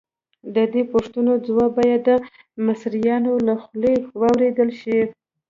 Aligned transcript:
د 0.55 0.57
دې 0.73 0.83
پوښتنو 0.93 1.33
ځواب 1.45 1.71
باید 1.79 2.01
د 2.07 2.09
مصریانو 2.67 3.33
له 3.47 3.55
خولې 3.63 3.93
واورېدل 4.21 4.69
شي. 4.81 4.99